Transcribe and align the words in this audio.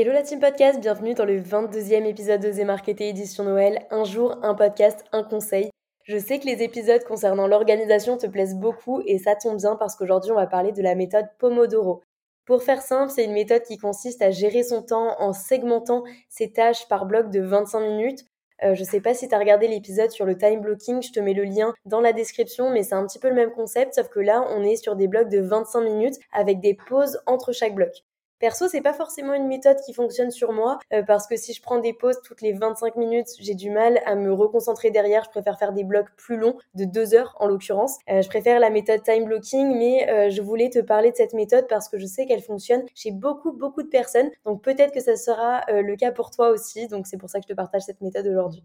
Hello 0.00 0.12
la 0.12 0.22
team 0.22 0.38
podcast, 0.38 0.78
bienvenue 0.78 1.14
dans 1.14 1.24
le 1.24 1.40
22e 1.40 2.04
épisode 2.04 2.40
de 2.40 2.62
Marketing 2.62 3.08
édition 3.08 3.42
Noël. 3.42 3.84
Un 3.90 4.04
jour, 4.04 4.38
un 4.44 4.54
podcast, 4.54 5.04
un 5.10 5.24
conseil. 5.24 5.70
Je 6.04 6.16
sais 6.16 6.38
que 6.38 6.46
les 6.46 6.62
épisodes 6.62 7.02
concernant 7.02 7.48
l'organisation 7.48 8.16
te 8.16 8.28
plaisent 8.28 8.54
beaucoup 8.54 9.02
et 9.06 9.18
ça 9.18 9.34
tombe 9.34 9.56
bien 9.56 9.74
parce 9.74 9.96
qu'aujourd'hui 9.96 10.30
on 10.30 10.36
va 10.36 10.46
parler 10.46 10.70
de 10.70 10.82
la 10.82 10.94
méthode 10.94 11.26
Pomodoro. 11.40 12.00
Pour 12.46 12.62
faire 12.62 12.80
simple, 12.80 13.10
c'est 13.10 13.24
une 13.24 13.32
méthode 13.32 13.62
qui 13.62 13.76
consiste 13.76 14.22
à 14.22 14.30
gérer 14.30 14.62
son 14.62 14.82
temps 14.84 15.20
en 15.20 15.32
segmentant 15.32 16.04
ses 16.28 16.52
tâches 16.52 16.86
par 16.86 17.04
bloc 17.04 17.30
de 17.32 17.40
25 17.40 17.80
minutes. 17.80 18.24
Euh, 18.62 18.76
je 18.76 18.84
sais 18.84 19.00
pas 19.00 19.14
si 19.14 19.26
tu 19.26 19.34
as 19.34 19.38
regardé 19.40 19.66
l'épisode 19.66 20.12
sur 20.12 20.26
le 20.26 20.38
time 20.38 20.60
blocking, 20.60 21.02
je 21.02 21.10
te 21.10 21.18
mets 21.18 21.34
le 21.34 21.42
lien 21.42 21.74
dans 21.86 22.00
la 22.00 22.12
description, 22.12 22.70
mais 22.70 22.84
c'est 22.84 22.94
un 22.94 23.04
petit 23.04 23.18
peu 23.18 23.30
le 23.30 23.34
même 23.34 23.50
concept, 23.50 23.94
sauf 23.94 24.08
que 24.10 24.20
là, 24.20 24.46
on 24.50 24.62
est 24.62 24.76
sur 24.76 24.94
des 24.94 25.08
blocs 25.08 25.28
de 25.28 25.40
25 25.40 25.80
minutes 25.80 26.18
avec 26.32 26.60
des 26.60 26.78
pauses 26.86 27.18
entre 27.26 27.50
chaque 27.50 27.74
bloc. 27.74 28.04
Perso, 28.38 28.68
c'est 28.68 28.82
pas 28.82 28.92
forcément 28.92 29.34
une 29.34 29.48
méthode 29.48 29.78
qui 29.84 29.92
fonctionne 29.92 30.30
sur 30.30 30.52
moi 30.52 30.78
euh, 30.92 31.02
parce 31.02 31.26
que 31.26 31.36
si 31.36 31.52
je 31.52 31.60
prends 31.60 31.78
des 31.80 31.92
pauses 31.92 32.20
toutes 32.22 32.40
les 32.40 32.52
25 32.52 32.94
minutes, 32.94 33.26
j'ai 33.40 33.54
du 33.54 33.70
mal 33.70 34.00
à 34.06 34.14
me 34.14 34.32
reconcentrer 34.32 34.92
derrière. 34.92 35.24
Je 35.24 35.30
préfère 35.30 35.58
faire 35.58 35.72
des 35.72 35.82
blocs 35.82 36.08
plus 36.16 36.36
longs, 36.36 36.56
de 36.74 36.84
deux 36.84 37.14
heures 37.14 37.34
en 37.40 37.48
l'occurrence. 37.48 37.98
Euh, 38.08 38.22
je 38.22 38.28
préfère 38.28 38.60
la 38.60 38.70
méthode 38.70 39.02
time 39.02 39.24
blocking, 39.24 39.76
mais 39.76 40.08
euh, 40.08 40.30
je 40.30 40.40
voulais 40.40 40.70
te 40.70 40.78
parler 40.78 41.10
de 41.10 41.16
cette 41.16 41.32
méthode 41.32 41.66
parce 41.68 41.88
que 41.88 41.98
je 41.98 42.06
sais 42.06 42.26
qu'elle 42.26 42.42
fonctionne 42.42 42.84
chez 42.94 43.10
beaucoup, 43.10 43.50
beaucoup 43.50 43.82
de 43.82 43.88
personnes. 43.88 44.30
Donc 44.44 44.62
peut-être 44.62 44.92
que 44.92 45.00
ça 45.00 45.16
sera 45.16 45.62
le 45.68 45.96
cas 45.96 46.12
pour 46.12 46.30
toi 46.30 46.50
aussi. 46.50 46.86
Donc 46.86 47.08
c'est 47.08 47.18
pour 47.18 47.30
ça 47.30 47.40
que 47.40 47.44
je 47.44 47.52
te 47.52 47.56
partage 47.56 47.82
cette 47.82 48.00
méthode 48.00 48.26
aujourd'hui. 48.26 48.62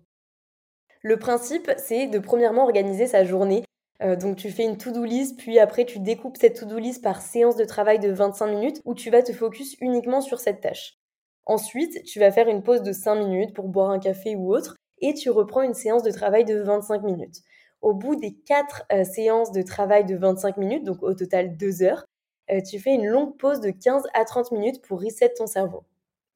Le 1.02 1.18
principe, 1.18 1.72
c'est 1.78 2.06
de 2.08 2.20
premièrement 2.20 2.64
organiser 2.64 3.08
sa 3.08 3.24
journée. 3.24 3.64
Euh, 4.02 4.16
donc 4.16 4.38
tu 4.38 4.50
fais 4.50 4.64
une 4.64 4.78
to-do 4.78 5.04
list, 5.04 5.38
puis 5.38 5.60
après 5.60 5.86
tu 5.86 6.00
découpes 6.00 6.38
cette 6.38 6.60
to-do 6.60 6.78
list 6.78 7.04
par 7.04 7.22
séance 7.22 7.56
de 7.56 7.66
travail 7.66 8.00
de 8.00 8.12
25 8.12 8.48
minutes 8.48 8.82
où 8.86 8.96
tu 8.96 9.10
vas 9.10 9.22
te 9.22 9.32
focus 9.32 9.76
uniquement 9.82 10.22
sur 10.22 10.40
cette 10.40 10.62
tâche. 10.62 10.98
Ensuite, 11.46 12.04
tu 12.04 12.20
vas 12.20 12.32
faire 12.32 12.48
une 12.48 12.64
pause 12.64 12.84
de 12.84 12.94
5 12.94 13.16
minutes 13.16 13.54
pour 13.54 13.68
boire 13.68 13.90
un 13.90 14.00
café 14.00 14.36
ou 14.36 14.54
autre 14.54 14.78
et 15.00 15.14
tu 15.14 15.30
reprends 15.30 15.62
une 15.62 15.74
séance 15.74 16.04
de 16.04 16.12
travail 16.12 16.46
de 16.46 16.60
25 16.60 17.04
minutes. 17.04 17.42
Au 17.82 17.94
bout 17.94 18.16
des 18.16 18.34
4 18.34 18.84
euh, 18.92 19.04
séances 19.04 19.52
de 19.52 19.62
travail 19.62 20.06
de 20.06 20.16
25 20.16 20.58
minutes, 20.58 20.86
donc 20.86 21.04
au 21.04 21.14
total 21.14 21.58
2 21.58 21.84
heures, 21.84 22.06
euh, 22.52 22.62
tu 22.62 22.80
fais 22.80 22.94
une 22.94 23.08
longue 23.08 23.38
pause 23.38 23.60
de 23.60 23.72
15 23.72 24.04
à 24.14 24.26
30 24.26 24.52
minutes 24.52 24.82
pour 24.82 25.02
reset 25.02 25.34
ton 25.34 25.48
cerveau. 25.48 25.84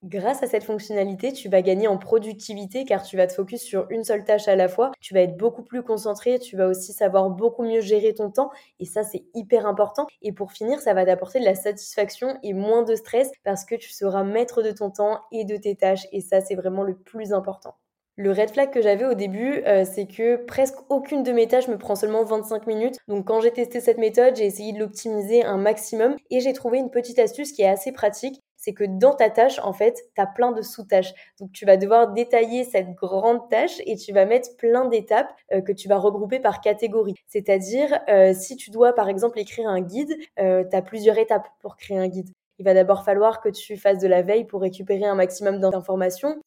Grâce 0.03 0.43
à 0.43 0.47
cette 0.47 0.63
fonctionnalité, 0.63 1.33
tu 1.33 1.49
vas 1.49 1.63
gagner 1.63 1.87
en 1.87 1.97
productivité 1.97 2.85
car 2.85 3.01
tu 3.01 3.17
vas 3.17 3.25
te 3.25 3.33
focus 3.33 3.63
sur 3.63 3.87
une 3.89 4.03
seule 4.03 4.23
tâche 4.23 4.47
à 4.47 4.55
la 4.55 4.67
fois, 4.67 4.91
tu 4.99 5.15
vas 5.15 5.21
être 5.21 5.37
beaucoup 5.37 5.63
plus 5.63 5.81
concentré, 5.81 6.37
tu 6.37 6.55
vas 6.55 6.67
aussi 6.67 6.93
savoir 6.93 7.31
beaucoup 7.31 7.63
mieux 7.63 7.81
gérer 7.81 8.13
ton 8.13 8.29
temps 8.29 8.51
et 8.79 8.85
ça 8.85 9.01
c'est 9.01 9.25
hyper 9.33 9.65
important. 9.65 10.05
Et 10.21 10.33
pour 10.33 10.51
finir, 10.51 10.79
ça 10.81 10.93
va 10.93 11.03
t'apporter 11.03 11.39
de 11.39 11.45
la 11.45 11.55
satisfaction 11.55 12.37
et 12.43 12.53
moins 12.53 12.83
de 12.83 12.93
stress 12.93 13.31
parce 13.43 13.65
que 13.65 13.73
tu 13.73 13.89
seras 13.89 14.23
maître 14.23 14.61
de 14.61 14.71
ton 14.71 14.91
temps 14.91 15.19
et 15.31 15.45
de 15.45 15.57
tes 15.57 15.75
tâches 15.75 16.05
et 16.11 16.21
ça 16.21 16.41
c'est 16.41 16.55
vraiment 16.55 16.83
le 16.83 16.95
plus 16.95 17.33
important. 17.33 17.73
Le 18.17 18.31
red 18.31 18.51
flag 18.51 18.71
que 18.71 18.81
j'avais 18.81 19.05
au 19.05 19.15
début, 19.15 19.63
euh, 19.65 19.83
c'est 19.83 20.07
que 20.07 20.37
presque 20.45 20.77
aucune 20.89 21.23
de 21.23 21.31
mes 21.31 21.47
tâches 21.47 21.67
me 21.67 21.77
prend 21.77 21.95
seulement 21.95 22.23
25 22.23 22.67
minutes. 22.67 22.97
Donc 23.07 23.27
quand 23.27 23.41
j'ai 23.41 23.51
testé 23.51 23.79
cette 23.79 23.97
méthode, 23.99 24.35
j'ai 24.35 24.45
essayé 24.45 24.73
de 24.73 24.79
l'optimiser 24.79 25.43
un 25.43 25.57
maximum 25.57 26.15
et 26.29 26.39
j'ai 26.39 26.53
trouvé 26.53 26.77
une 26.77 26.91
petite 26.91 27.19
astuce 27.19 27.51
qui 27.51 27.63
est 27.63 27.69
assez 27.69 27.91
pratique 27.91 28.41
c'est 28.57 28.73
que 28.73 28.83
dans 28.83 29.13
ta 29.13 29.29
tâche, 29.29 29.59
en 29.59 29.71
fait, 29.71 30.03
tu 30.15 30.21
as 30.21 30.25
plein 30.25 30.51
de 30.51 30.61
sous-tâches. 30.61 31.13
Donc, 31.39 31.51
tu 31.51 31.65
vas 31.65 31.77
devoir 31.77 32.11
détailler 32.11 32.63
cette 32.63 32.93
grande 32.95 33.47
tâche 33.49 33.79
et 33.85 33.95
tu 33.95 34.11
vas 34.11 34.25
mettre 34.25 34.55
plein 34.57 34.85
d'étapes 34.85 35.31
euh, 35.53 35.61
que 35.61 35.71
tu 35.71 35.87
vas 35.87 35.97
regrouper 35.97 36.39
par 36.39 36.59
catégorie. 36.59 37.15
C'est-à-dire, 37.27 37.99
euh, 38.09 38.33
si 38.33 38.57
tu 38.57 38.71
dois, 38.71 38.93
par 38.93 39.09
exemple, 39.09 39.39
écrire 39.39 39.69
un 39.69 39.81
guide, 39.81 40.13
euh, 40.39 40.63
tu 40.69 40.75
as 40.75 40.81
plusieurs 40.81 41.17
étapes 41.17 41.47
pour 41.61 41.77
créer 41.77 41.97
un 41.97 42.07
guide. 42.07 42.29
Il 42.59 42.65
va 42.65 42.73
d'abord 42.73 43.05
falloir 43.05 43.39
que 43.39 43.49
tu 43.49 43.77
fasses 43.77 43.99
de 43.99 44.07
la 44.07 44.23
veille 44.23 44.45
pour 44.45 44.61
récupérer 44.61 45.05
un 45.05 45.15
maximum 45.15 45.59
d'informations. 45.59 46.41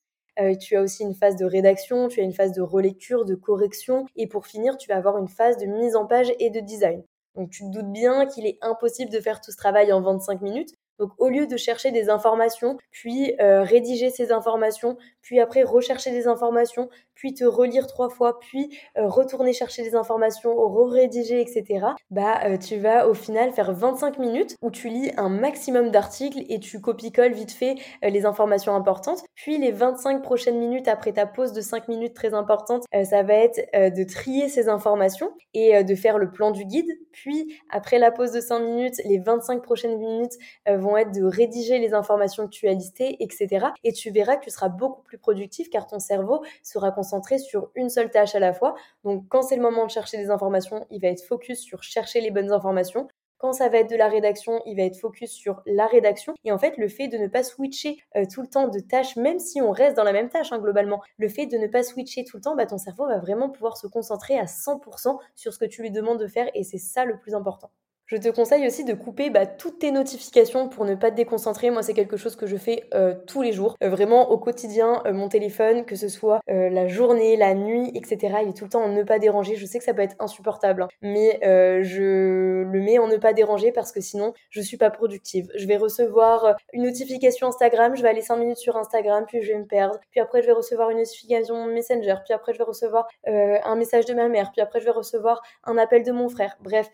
tu 0.58 0.76
as 0.76 0.82
aussi 0.82 1.02
une 1.04 1.14
phase 1.14 1.36
de 1.36 1.44
rédaction, 1.44 2.08
tu 2.08 2.20
as 2.20 2.24
une 2.24 2.32
phase 2.32 2.52
de 2.52 2.62
relecture, 2.62 3.24
de 3.24 3.34
correction, 3.36 4.06
et 4.16 4.26
pour 4.26 4.46
finir, 4.46 4.76
tu 4.76 4.88
vas 4.88 4.96
avoir 4.96 5.18
une 5.18 5.28
phase 5.28 5.56
de 5.58 5.66
mise 5.66 5.94
en 5.94 6.06
page 6.06 6.32
et 6.40 6.50
de 6.50 6.60
design. 6.60 7.04
Donc 7.36 7.50
tu 7.50 7.62
te 7.64 7.70
doutes 7.70 7.92
bien 7.92 8.26
qu'il 8.26 8.46
est 8.46 8.58
impossible 8.60 9.10
de 9.12 9.20
faire 9.20 9.40
tout 9.40 9.52
ce 9.52 9.56
travail 9.56 9.92
en 9.92 10.00
25 10.00 10.40
minutes. 10.40 10.74
Donc 11.00 11.12
au 11.16 11.30
lieu 11.30 11.46
de 11.46 11.56
chercher 11.56 11.92
des 11.92 12.10
informations, 12.10 12.76
puis 12.90 13.34
euh, 13.40 13.62
rédiger 13.62 14.10
ces 14.10 14.32
informations, 14.32 14.98
puis 15.22 15.40
après 15.40 15.62
rechercher 15.62 16.10
des 16.10 16.28
informations, 16.28 16.90
puis 17.14 17.32
te 17.32 17.44
relire 17.44 17.86
trois 17.86 18.10
fois, 18.10 18.38
puis 18.38 18.78
euh, 18.98 19.08
retourner 19.08 19.54
chercher 19.54 19.82
des 19.82 19.94
informations, 19.94 20.54
re-rédiger, 20.54 21.40
etc., 21.40 21.86
bah 22.10 22.40
euh, 22.44 22.58
tu 22.58 22.76
vas 22.76 23.08
au 23.08 23.14
final 23.14 23.50
faire 23.52 23.72
25 23.72 24.18
minutes 24.18 24.56
où 24.60 24.70
tu 24.70 24.88
lis 24.88 25.10
un 25.16 25.30
maximum 25.30 25.90
d'articles 25.90 26.44
et 26.50 26.60
tu 26.60 26.80
copie-colles 26.82 27.32
vite 27.32 27.52
fait 27.52 27.76
les 28.02 28.26
informations 28.26 28.74
importantes. 28.74 29.22
Puis 29.34 29.56
les 29.56 29.72
25 29.72 30.22
prochaines 30.22 30.58
minutes 30.58 30.86
après 30.86 31.12
ta 31.12 31.24
pause 31.24 31.52
de 31.52 31.62
5 31.62 31.88
minutes 31.88 32.14
très 32.14 32.34
importante, 32.34 32.84
ça 33.04 33.22
va 33.22 33.34
être 33.34 33.60
de 33.72 34.04
trier 34.04 34.48
ces 34.48 34.68
informations 34.68 35.30
et 35.54 35.82
de 35.82 35.94
faire 35.94 36.18
le 36.18 36.30
plan 36.30 36.50
du 36.50 36.64
guide. 36.64 36.90
Puis 37.12 37.58
après 37.70 37.98
la 37.98 38.10
pause 38.10 38.32
de 38.32 38.40
5 38.40 38.60
minutes, 38.60 39.00
les 39.04 39.18
25 39.18 39.62
prochaines 39.62 39.98
minutes 39.98 40.34
vont 40.68 40.89
être 40.96 41.12
de 41.14 41.24
rédiger 41.24 41.78
les 41.78 41.94
informations 41.94 42.44
que 42.44 42.50
tu 42.50 42.68
as 42.68 42.72
listées, 42.72 43.16
etc. 43.20 43.66
Et 43.84 43.92
tu 43.92 44.10
verras 44.10 44.36
que 44.36 44.44
tu 44.44 44.50
seras 44.50 44.68
beaucoup 44.68 45.02
plus 45.02 45.18
productif 45.18 45.70
car 45.70 45.86
ton 45.86 45.98
cerveau 45.98 46.42
sera 46.62 46.92
concentré 46.92 47.38
sur 47.38 47.70
une 47.74 47.90
seule 47.90 48.10
tâche 48.10 48.34
à 48.34 48.40
la 48.40 48.52
fois. 48.52 48.74
Donc 49.04 49.24
quand 49.28 49.42
c'est 49.42 49.56
le 49.56 49.62
moment 49.62 49.86
de 49.86 49.90
chercher 49.90 50.18
des 50.18 50.30
informations, 50.30 50.86
il 50.90 51.00
va 51.00 51.08
être 51.08 51.24
focus 51.24 51.60
sur 51.60 51.82
chercher 51.82 52.20
les 52.20 52.30
bonnes 52.30 52.52
informations. 52.52 53.08
Quand 53.40 53.54
ça 53.54 53.70
va 53.70 53.78
être 53.78 53.88
de 53.88 53.96
la 53.96 54.08
rédaction, 54.08 54.60
il 54.66 54.76
va 54.76 54.82
être 54.82 54.98
focus 54.98 55.30
sur 55.30 55.62
la 55.64 55.86
rédaction. 55.86 56.34
Et 56.44 56.52
en 56.52 56.58
fait, 56.58 56.76
le 56.76 56.88
fait 56.88 57.08
de 57.08 57.16
ne 57.16 57.26
pas 57.26 57.42
switcher 57.42 57.96
euh, 58.14 58.26
tout 58.30 58.42
le 58.42 58.48
temps 58.48 58.68
de 58.68 58.80
tâches, 58.80 59.16
même 59.16 59.38
si 59.38 59.62
on 59.62 59.70
reste 59.70 59.96
dans 59.96 60.04
la 60.04 60.12
même 60.12 60.28
tâche 60.28 60.52
hein, 60.52 60.58
globalement, 60.58 61.00
le 61.16 61.26
fait 61.26 61.46
de 61.46 61.56
ne 61.56 61.66
pas 61.66 61.82
switcher 61.82 62.24
tout 62.24 62.36
le 62.36 62.42
temps, 62.42 62.54
bah, 62.54 62.66
ton 62.66 62.76
cerveau 62.76 63.06
va 63.06 63.18
vraiment 63.18 63.48
pouvoir 63.48 63.78
se 63.78 63.86
concentrer 63.86 64.38
à 64.38 64.44
100% 64.44 65.18
sur 65.36 65.54
ce 65.54 65.58
que 65.58 65.64
tu 65.64 65.80
lui 65.80 65.90
demandes 65.90 66.20
de 66.20 66.26
faire. 66.26 66.50
Et 66.54 66.64
c'est 66.64 66.76
ça 66.76 67.06
le 67.06 67.18
plus 67.18 67.34
important. 67.34 67.70
Je 68.10 68.16
te 68.16 68.28
conseille 68.28 68.66
aussi 68.66 68.82
de 68.82 68.92
couper 68.92 69.30
bah, 69.30 69.46
toutes 69.46 69.78
tes 69.78 69.92
notifications 69.92 70.68
pour 70.68 70.84
ne 70.84 70.96
pas 70.96 71.12
te 71.12 71.16
déconcentrer. 71.16 71.70
Moi, 71.70 71.84
c'est 71.84 71.94
quelque 71.94 72.16
chose 72.16 72.34
que 72.34 72.44
je 72.44 72.56
fais 72.56 72.82
euh, 72.92 73.14
tous 73.28 73.40
les 73.40 73.52
jours, 73.52 73.76
euh, 73.84 73.88
vraiment 73.88 74.32
au 74.32 74.38
quotidien. 74.38 75.00
Euh, 75.06 75.12
mon 75.12 75.28
téléphone, 75.28 75.84
que 75.84 75.94
ce 75.94 76.08
soit 76.08 76.40
la 76.48 76.88
journée, 76.88 77.36
la 77.36 77.54
nuit, 77.54 77.92
etc., 77.94 78.38
il 78.42 78.48
est 78.48 78.56
tout 78.56 78.64
le 78.64 78.70
temps 78.70 78.82
en 78.82 78.88
ne 78.88 79.04
pas 79.04 79.20
déranger. 79.20 79.54
Je 79.54 79.64
sais 79.64 79.78
que 79.78 79.84
ça 79.84 79.94
peut 79.94 80.02
être 80.02 80.16
insupportable, 80.18 80.82
hein, 80.82 80.88
mais 81.02 81.38
je 81.84 82.62
le 82.62 82.80
mets 82.80 82.98
en 82.98 83.06
ne 83.06 83.16
pas 83.16 83.32
déranger 83.32 83.70
parce 83.70 83.92
que 83.92 84.00
sinon, 84.00 84.34
je 84.50 84.60
suis 84.60 84.76
pas 84.76 84.90
productive. 84.90 85.48
Je 85.54 85.68
vais 85.68 85.76
recevoir 85.76 86.56
une 86.72 86.82
notification 86.82 87.46
Instagram, 87.46 87.94
je 87.94 88.02
vais 88.02 88.08
aller 88.08 88.22
5 88.22 88.36
minutes 88.38 88.56
sur 88.56 88.76
Instagram, 88.76 89.24
puis 89.28 89.42
je 89.42 89.52
vais 89.52 89.58
me 89.58 89.66
perdre. 89.66 90.00
Puis 90.10 90.18
après, 90.18 90.42
je 90.42 90.46
vais 90.46 90.52
recevoir 90.52 90.90
une 90.90 90.98
notification 90.98 91.66
Messenger, 91.66 92.16
puis 92.24 92.34
après, 92.34 92.54
je 92.54 92.58
vais 92.58 92.64
recevoir 92.64 93.06
un 93.26 93.76
message 93.76 94.06
de 94.06 94.14
ma 94.14 94.28
mère, 94.28 94.50
puis 94.50 94.60
après, 94.60 94.80
je 94.80 94.86
vais 94.86 94.90
recevoir 94.90 95.42
un 95.62 95.78
appel 95.78 96.02
de 96.02 96.10
mon 96.10 96.28
frère. 96.28 96.56
Bref, 96.60 96.90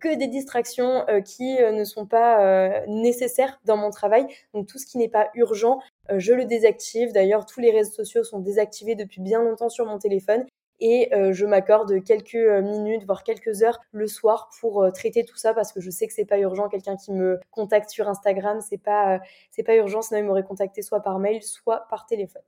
que 0.00 0.14
des 0.14 0.26
distractions 0.26 1.04
euh, 1.08 1.20
qui 1.20 1.58
euh, 1.58 1.72
ne 1.72 1.84
sont 1.84 2.06
pas 2.06 2.86
nécessaires 2.86 3.60
dans 3.64 3.76
mon 3.76 3.90
travail. 3.90 4.26
Donc 4.54 4.66
tout 4.66 4.78
ce 4.78 4.86
qui 4.86 4.98
n'est 4.98 5.08
pas 5.08 5.30
urgent, 5.34 5.80
je 6.16 6.32
le 6.32 6.44
désactive. 6.44 7.12
D'ailleurs, 7.12 7.46
tous 7.46 7.60
les 7.60 7.70
réseaux 7.70 7.92
sociaux 7.92 8.24
sont 8.24 8.38
désactivés 8.38 8.94
depuis 8.94 9.20
bien 9.20 9.42
longtemps 9.42 9.68
sur 9.68 9.86
mon 9.86 9.98
téléphone 9.98 10.46
et 10.78 11.10
je 11.32 11.46
m'accorde 11.46 12.04
quelques 12.04 12.34
minutes 12.34 13.04
voire 13.06 13.24
quelques 13.24 13.62
heures 13.62 13.80
le 13.92 14.06
soir 14.06 14.50
pour 14.60 14.86
traiter 14.92 15.24
tout 15.24 15.36
ça 15.36 15.54
parce 15.54 15.72
que 15.72 15.80
je 15.80 15.88
sais 15.90 16.06
que 16.06 16.12
c'est 16.12 16.26
pas 16.26 16.38
urgent 16.38 16.68
quelqu'un 16.68 16.96
qui 16.96 17.12
me 17.12 17.40
contacte 17.50 17.88
sur 17.88 18.08
Instagram 18.08 18.60
c'est 18.60 18.76
pas 18.76 19.20
c'est 19.50 19.62
pas 19.62 19.74
urgent 19.76 20.02
sinon 20.02 20.20
il 20.20 20.24
m'aurait 20.26 20.44
contacté 20.44 20.82
soit 20.82 21.00
par 21.00 21.18
mail 21.18 21.42
soit 21.42 21.86
par 21.88 22.04
téléphone. 22.04 22.42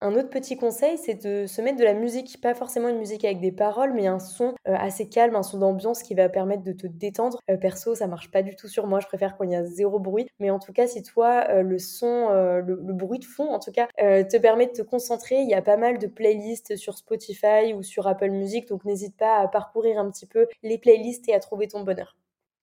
Un 0.00 0.14
autre 0.14 0.30
petit 0.30 0.56
conseil, 0.56 0.96
c'est 0.96 1.26
de 1.26 1.46
se 1.48 1.60
mettre 1.60 1.76
de 1.76 1.82
la 1.82 1.92
musique, 1.92 2.40
pas 2.40 2.54
forcément 2.54 2.88
une 2.88 2.98
musique 2.98 3.24
avec 3.24 3.40
des 3.40 3.50
paroles, 3.50 3.92
mais 3.94 4.06
un 4.06 4.20
son 4.20 4.54
euh, 4.68 4.74
assez 4.76 5.08
calme, 5.08 5.34
un 5.34 5.42
son 5.42 5.58
d'ambiance 5.58 6.04
qui 6.04 6.14
va 6.14 6.28
permettre 6.28 6.62
de 6.62 6.70
te 6.70 6.86
détendre. 6.86 7.40
Euh, 7.50 7.56
perso, 7.56 7.96
ça 7.96 8.06
marche 8.06 8.30
pas 8.30 8.42
du 8.42 8.54
tout 8.54 8.68
sur 8.68 8.86
moi, 8.86 9.00
je 9.00 9.08
préfère 9.08 9.36
quand 9.36 9.42
y 9.42 9.56
a 9.56 9.64
zéro 9.64 9.98
bruit. 9.98 10.28
Mais 10.38 10.50
en 10.50 10.60
tout 10.60 10.72
cas, 10.72 10.86
si 10.86 11.02
toi, 11.02 11.46
euh, 11.48 11.62
le 11.62 11.80
son, 11.80 12.28
le, 12.28 12.76
bruit 12.92 13.18
de 13.18 13.24
fond, 13.24 13.48
en 13.48 13.58
tout 13.58 13.72
cas, 13.72 13.88
te 13.96 14.36
permet 14.36 14.66
de 14.66 14.72
te 14.72 14.82
concentrer, 14.82 15.40
il 15.40 15.48
y 15.48 15.54
a 15.54 15.62
pas 15.62 15.76
mal 15.76 15.98
de 15.98 16.06
playlists 16.06 16.76
sur 16.76 16.96
Spotify 16.96 17.74
ou 17.74 17.82
sur 17.82 18.06
Apple 18.06 18.30
Music, 18.30 18.68
donc 18.68 18.84
n'hésite 18.84 19.16
pas 19.16 19.38
à 19.38 19.48
parcourir 19.48 19.98
un 19.98 20.08
petit 20.10 20.26
peu 20.26 20.46
les 20.62 20.78
playlists 20.78 21.28
et 21.28 21.34
à 21.34 21.40
trouver 21.40 21.66
ton 21.66 21.82
bonheur. 21.82 22.16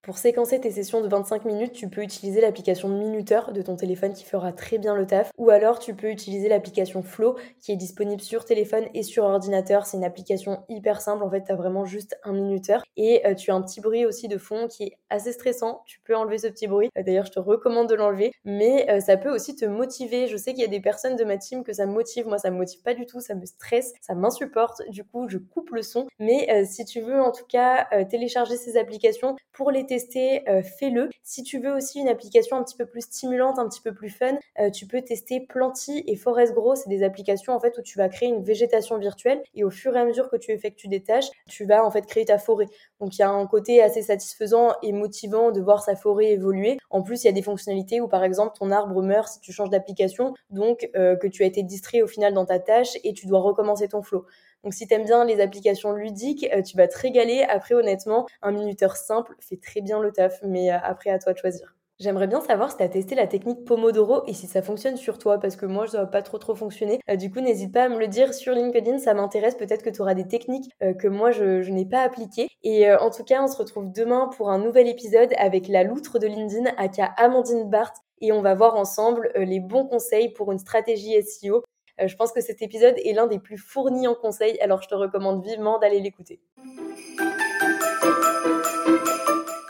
Pour 0.05 0.19
séquencer 0.19 0.61
tes 0.61 0.69
sessions 0.69 1.01
de 1.01 1.07
25 1.07 1.45
minutes, 1.45 1.71
tu 1.71 1.89
peux 1.89 2.03
utiliser 2.03 2.39
l'application 2.39 2.89
Minuteur 2.89 3.53
de 3.53 3.63
ton 3.63 3.75
téléphone 3.75 4.13
qui 4.13 4.23
fera 4.23 4.53
très 4.53 4.77
bien 4.77 4.93
le 4.93 5.07
taf. 5.07 5.31
Ou 5.39 5.49
alors 5.49 5.79
tu 5.79 5.95
peux 5.95 6.11
utiliser 6.11 6.47
l'application 6.47 7.01
Flow 7.01 7.35
qui 7.59 7.71
est 7.71 7.75
disponible 7.75 8.21
sur 8.21 8.45
téléphone 8.45 8.85
et 8.93 9.01
sur 9.01 9.23
ordinateur. 9.23 9.87
C'est 9.87 9.97
une 9.97 10.03
application 10.03 10.63
hyper 10.69 11.01
simple. 11.01 11.23
En 11.23 11.31
fait, 11.31 11.45
tu 11.45 11.51
as 11.51 11.55
vraiment 11.55 11.85
juste 11.85 12.19
un 12.23 12.33
minuteur. 12.33 12.83
Et 12.97 13.25
euh, 13.25 13.33
tu 13.33 13.49
as 13.49 13.55
un 13.55 13.63
petit 13.63 13.81
bruit 13.81 14.05
aussi 14.05 14.27
de 14.27 14.37
fond 14.37 14.67
qui 14.67 14.83
est 14.83 14.97
assez 15.09 15.31
stressant. 15.31 15.81
Tu 15.87 15.99
peux 16.01 16.15
enlever 16.15 16.37
ce 16.37 16.49
petit 16.49 16.67
bruit. 16.67 16.91
Euh, 16.99 17.01
d'ailleurs, 17.01 17.25
je 17.25 17.31
te 17.31 17.39
recommande 17.39 17.89
de 17.89 17.95
l'enlever. 17.95 18.31
Mais 18.43 18.87
euh, 18.91 18.99
ça 18.99 19.17
peut 19.17 19.33
aussi 19.33 19.55
te 19.55 19.65
motiver. 19.65 20.27
Je 20.27 20.37
sais 20.37 20.53
qu'il 20.53 20.61
y 20.61 20.65
a 20.65 20.69
des 20.69 20.81
personnes 20.81 21.15
de 21.15 21.23
ma 21.23 21.39
team 21.39 21.63
que 21.63 21.73
ça 21.73 21.87
motive. 21.87 22.27
Moi, 22.27 22.37
ça 22.37 22.51
me 22.51 22.57
motive 22.57 22.83
pas 22.83 22.93
du 22.93 23.07
tout. 23.07 23.21
Ça 23.21 23.33
me 23.33 23.45
stresse. 23.47 23.95
Ça 24.01 24.13
m'insupporte. 24.13 24.87
Du 24.89 25.03
coup, 25.03 25.27
je 25.29 25.39
coupe 25.39 25.71
le 25.71 25.81
son. 25.81 26.05
Mais 26.19 26.63
si 26.65 26.85
tu 26.85 27.01
veux 27.01 27.19
en 27.19 27.31
tout 27.31 27.45
cas 27.49 27.87
télécharger 28.05 28.55
ces 28.55 28.77
applications 28.77 29.35
pour 29.51 29.71
les 29.71 29.87
tester, 29.95 30.47
euh, 30.49 30.61
fais-le. 30.61 31.09
Si 31.23 31.41
tu 31.43 31.59
veux 31.59 31.73
aussi 31.73 31.99
une 31.99 32.09
application 32.09 32.57
un 32.57 32.63
petit 32.63 32.75
peu 32.75 32.85
plus 32.85 33.01
stimulante, 33.01 33.59
un 33.59 33.67
petit 33.69 33.81
peu 33.81 33.93
plus 33.93 34.09
fun, 34.09 34.37
euh, 34.59 34.69
tu 34.69 34.85
peux 34.87 35.01
tester 35.01 35.39
Planty 35.39 36.03
et 36.05 36.17
Forest 36.17 36.53
Grow. 36.53 36.75
C'est 36.75 36.89
des 36.89 37.01
applications 37.03 37.53
en 37.53 37.59
fait 37.61 37.77
où 37.77 37.81
tu 37.81 37.97
vas 37.97 38.09
créer 38.09 38.27
une 38.27 38.43
végétation 38.43 38.97
virtuelle 38.97 39.41
et 39.53 39.63
au 39.63 39.69
fur 39.69 39.95
et 39.95 39.99
à 39.99 40.05
mesure 40.05 40.29
que 40.29 40.35
tu 40.35 40.51
effectues 40.51 40.89
des 40.89 41.01
tâches, 41.01 41.29
tu 41.47 41.65
vas 41.65 41.85
en 41.85 41.91
fait 41.91 42.05
créer 42.05 42.25
ta 42.25 42.37
forêt. 42.37 42.67
Donc 42.99 43.15
il 43.17 43.19
y 43.19 43.23
a 43.23 43.29
un 43.29 43.47
côté 43.47 43.81
assez 43.81 44.01
satisfaisant 44.01 44.73
et 44.83 44.91
motivant 44.91 45.51
de 45.51 45.61
voir 45.61 45.81
sa 45.81 45.95
forêt 45.95 46.31
évoluer. 46.31 46.77
En 46.89 47.01
plus, 47.01 47.23
il 47.23 47.27
y 47.27 47.29
a 47.29 47.33
des 47.33 47.41
fonctionnalités 47.41 48.01
où 48.01 48.09
par 48.09 48.23
exemple 48.25 48.57
ton 48.57 48.71
arbre 48.71 49.01
meurt 49.01 49.29
si 49.29 49.39
tu 49.39 49.53
changes 49.53 49.69
d'application, 49.69 50.33
donc 50.49 50.89
euh, 50.95 51.15
que 51.15 51.27
tu 51.27 51.43
as 51.43 51.45
été 51.45 51.63
distrait 51.63 52.01
au 52.01 52.07
final 52.07 52.33
dans 52.33 52.45
ta 52.45 52.59
tâche 52.59 52.97
et 53.05 53.13
tu 53.13 53.27
dois 53.27 53.39
recommencer 53.39 53.87
ton 53.87 54.01
flow. 54.01 54.25
Donc 54.65 54.73
si 54.73 54.87
t'aimes 54.87 55.05
bien 55.05 55.23
les 55.25 55.41
applications 55.41 55.93
ludiques, 55.93 56.47
euh, 56.51 56.63
tu 56.63 56.75
vas 56.75 56.87
te 56.87 56.97
régaler. 56.97 57.43
Après, 57.43 57.75
honnêtement, 57.75 58.25
un 58.41 58.51
minuteur 58.51 58.97
simple 58.97 59.35
fait 59.39 59.57
très 59.61 59.79
bien 59.79 59.99
le 59.99 60.11
taf, 60.11 60.39
mais 60.41 60.73
euh, 60.73 60.77
après 60.81 61.11
à 61.11 61.19
toi 61.19 61.33
de 61.33 61.37
choisir. 61.37 61.75
J'aimerais 61.99 62.25
bien 62.25 62.41
savoir 62.41 62.71
si 62.71 62.77
tu 62.77 62.83
as 62.83 62.89
testé 62.89 63.13
la 63.13 63.27
technique 63.27 63.63
Pomodoro 63.63 64.23
et 64.25 64.33
si 64.33 64.47
ça 64.47 64.63
fonctionne 64.63 64.97
sur 64.97 65.19
toi 65.19 65.39
parce 65.39 65.55
que 65.55 65.67
moi, 65.67 65.85
ça 65.85 65.99
va 65.99 66.07
pas 66.07 66.23
trop 66.23 66.39
trop 66.39 66.55
fonctionner. 66.55 66.99
Euh, 67.11 67.15
du 67.15 67.31
coup, 67.31 67.41
n'hésite 67.41 67.71
pas 67.71 67.83
à 67.83 67.89
me 67.89 67.99
le 67.99 68.07
dire 68.07 68.33
sur 68.33 68.53
LinkedIn, 68.53 68.97
ça 68.97 69.13
m'intéresse. 69.13 69.53
Peut-être 69.53 69.83
que 69.83 69.91
tu 69.91 70.01
auras 70.01 70.15
des 70.15 70.27
techniques 70.27 70.71
que 70.81 71.07
moi, 71.07 71.29
je, 71.29 71.69
n'ai 71.69 71.85
pas 71.85 72.01
appliquées. 72.01 72.47
Et 72.63 72.91
en 72.91 73.11
tout 73.11 73.23
cas, 73.23 73.43
on 73.43 73.47
se 73.47 73.57
retrouve 73.57 73.91
demain 73.91 74.31
pour 74.35 74.49
un 74.49 74.57
nouvel 74.57 74.87
épisode 74.87 75.31
avec 75.37 75.67
la 75.67 75.83
loutre 75.83 76.17
de 76.17 76.25
LinkedIn, 76.25 76.71
aka 76.77 77.05
Amandine 77.17 77.69
Barthes. 77.69 78.01
Et 78.19 78.31
on 78.31 78.41
va 78.41 78.55
voir 78.55 78.75
ensemble 78.75 79.31
les 79.35 79.59
bons 79.59 79.85
conseils 79.85 80.29
pour 80.29 80.51
une 80.51 80.57
stratégie 80.57 81.21
SEO 81.21 81.63
je 81.99 82.15
pense 82.15 82.31
que 82.31 82.41
cet 82.41 82.61
épisode 82.61 82.95
est 83.03 83.13
l'un 83.13 83.27
des 83.27 83.39
plus 83.39 83.57
fournis 83.57 84.07
en 84.07 84.15
conseils, 84.15 84.59
alors 84.59 84.81
je 84.81 84.87
te 84.87 84.95
recommande 84.95 85.43
vivement 85.43 85.79
d'aller 85.79 85.99
l'écouter. 85.99 86.39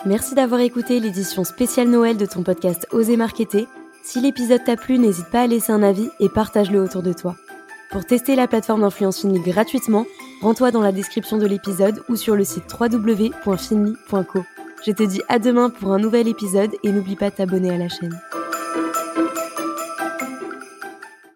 Merci 0.06 0.36
d'avoir 0.36 0.62
écouté 0.62 1.00
l'édition 1.00 1.44
spéciale 1.44 1.90
Noël 1.90 2.16
de 2.18 2.26
ton 2.26 2.44
podcast 2.44 2.88
Oser 2.92 3.18
Marketer. 3.18 3.68
Si 4.04 4.22
l'épisode 4.22 4.64
t'a 4.64 4.76
plu, 4.76 5.00
n'hésite 5.00 5.32
pas 5.32 5.42
à 5.42 5.48
laisser 5.48 5.72
un 5.72 5.82
avis 5.82 6.10
et 6.20 6.30
partage-le 6.30 6.80
autour 6.80 7.02
de 7.02 7.12
toi. 7.12 7.36
Pour 7.90 8.06
tester 8.06 8.36
la 8.36 8.48
plateforme 8.48 8.82
d'influence 8.82 9.22
Finly 9.22 9.40
gratuitement, 9.40 10.06
rends-toi 10.42 10.70
dans 10.70 10.82
la 10.82 10.92
description 10.92 11.38
de 11.38 11.48
l'épisode 11.48 12.04
ou 12.08 12.16
sur 12.16 12.36
le 12.36 12.44
site 12.44 12.66
www.finly.co. 12.80 14.40
Je 14.86 14.92
te 14.92 15.02
dis 15.02 15.22
à 15.28 15.40
demain 15.40 15.72
pour 15.72 15.92
un 15.92 15.98
nouvel 15.98 16.28
épisode 16.28 16.76
et 16.84 16.92
n'oublie 16.92 17.16
pas 17.16 17.32
de 17.32 17.36
t'abonner 17.36 17.72
à 17.72 17.78
la 17.78 17.90
chaîne. 17.90 18.20